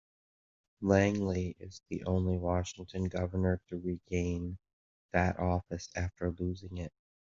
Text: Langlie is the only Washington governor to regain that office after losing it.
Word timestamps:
Langlie 0.81 1.55
is 1.59 1.83
the 1.89 2.03
only 2.05 2.35
Washington 2.35 3.03
governor 3.03 3.61
to 3.69 3.77
regain 3.77 4.57
that 5.11 5.37
office 5.37 5.91
after 5.95 6.31
losing 6.31 6.77
it. 6.79 6.91